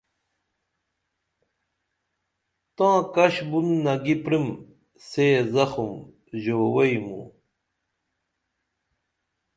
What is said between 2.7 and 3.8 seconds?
تاں کش بُن